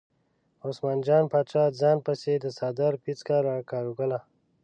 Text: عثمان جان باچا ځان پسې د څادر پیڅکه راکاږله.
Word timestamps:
عثمان 0.67 0.99
جان 1.07 1.23
باچا 1.31 1.63
ځان 1.79 1.97
پسې 2.05 2.33
د 2.39 2.45
څادر 2.57 2.93
پیڅکه 3.03 3.35
راکاږله. 3.47 4.19